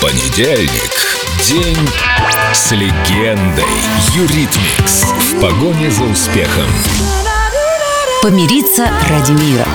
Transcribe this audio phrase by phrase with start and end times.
[0.00, 0.92] Понедельник.
[1.48, 1.88] День
[2.54, 3.64] с легендой.
[4.14, 5.02] Eurythmics.
[5.02, 6.70] В погоне за успехом.
[8.22, 9.66] Помириться ради мира.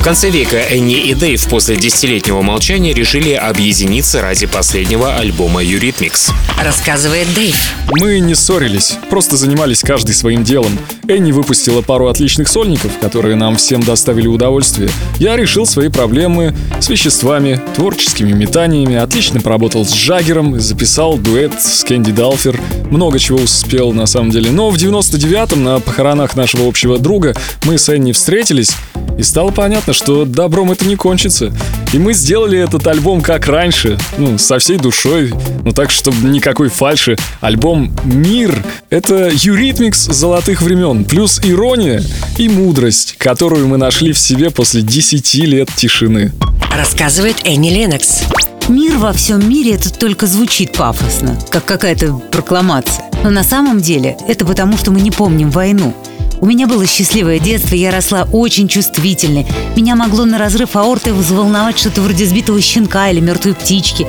[0.00, 6.30] В конце века Энни и Дэйв после десятилетнего молчания решили объединиться ради последнего альбома Eurythmics.
[6.58, 7.54] Рассказывает Дэйв.
[8.00, 10.78] Мы не ссорились, просто занимались каждый своим делом.
[11.06, 14.88] Энни выпустила пару отличных сольников, которые нам всем доставили удовольствие.
[15.18, 21.84] Я решил свои проблемы с веществами, творческими метаниями, отлично поработал с Джаггером, записал дуэт с
[21.84, 22.58] Кэнди Далфер,
[22.90, 24.50] много чего успел на самом деле.
[24.50, 28.70] Но в 99-м на похоронах нашего общего друга мы с Энни встретились,
[29.18, 31.52] и стало понятно, что добром это не кончится.
[31.92, 35.32] И мы сделали этот альбом как раньше, ну, со всей душой,
[35.64, 37.16] ну так, чтобы никакой фальши.
[37.40, 42.02] Альбом «Мир»— это юритмикс золотых времен, плюс ирония
[42.38, 46.32] и мудрость, которую мы нашли в себе после 10 лет тишины.
[46.76, 48.22] Рассказывает Энни Ленокс.
[48.68, 53.04] Мир во всем мире это только звучит пафосно, как какая-то прокламация.
[53.24, 55.92] Но на самом деле это потому, что мы не помним войну.
[56.40, 59.46] У меня было счастливое детство, я росла очень чувствительной.
[59.76, 64.06] Меня могло на разрыв аорты взволновать что-то вроде сбитого щенка или мертвой птички.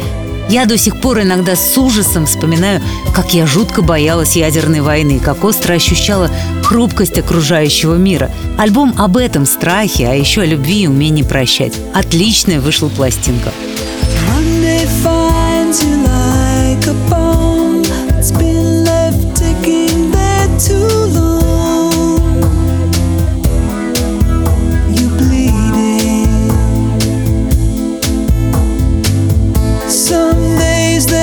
[0.48, 2.82] Я до сих пор иногда с ужасом вспоминаю,
[3.14, 6.30] как я жутко боялась ядерной войны, как остро ощущала
[6.64, 8.32] хрупкость окружающего мира.
[8.58, 11.74] Альбом об этом страхе, а еще о любви и умении прощать.
[11.94, 13.52] Отличная вышла пластинка.
[14.30, 17.61] Monday finds you like a bomb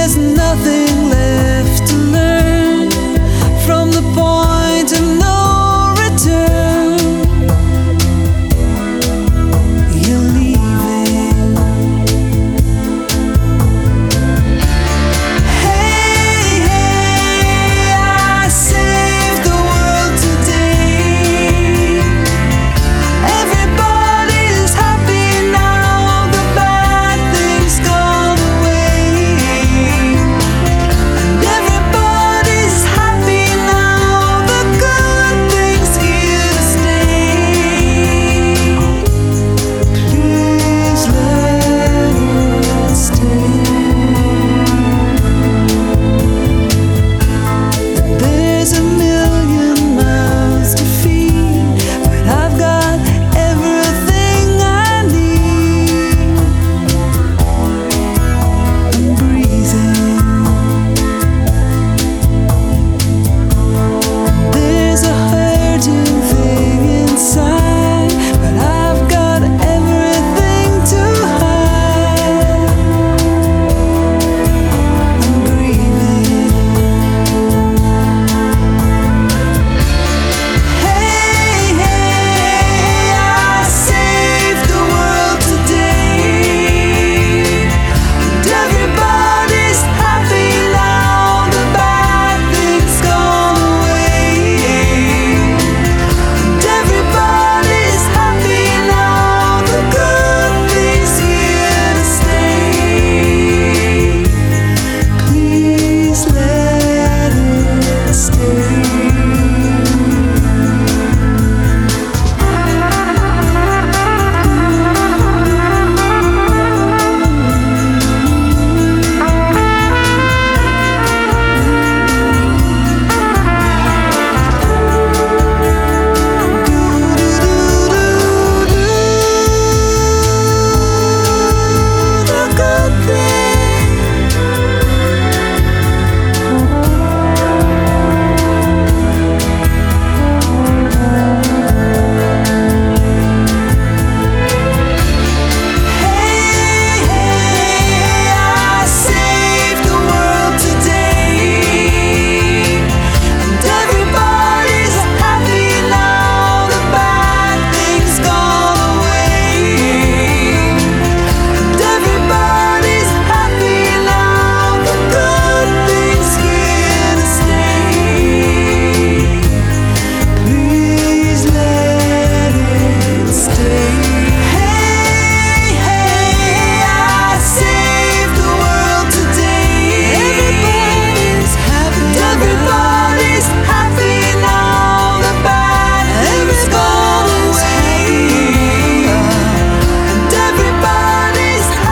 [0.09, 1.18] there's nothing left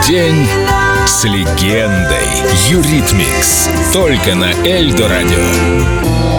[0.08, 0.46] День
[1.04, 2.28] с легендой.
[2.68, 3.68] Юритмикс.
[3.92, 6.35] Только на Эльдо радио.